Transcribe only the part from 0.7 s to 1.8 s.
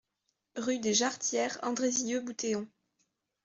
des Jarretières,